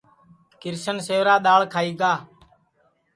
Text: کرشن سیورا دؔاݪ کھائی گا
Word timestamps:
کرشن 0.61 0.97
سیورا 1.07 1.35
دؔاݪ 1.45 1.61
کھائی 1.73 1.91
گا 1.99 2.13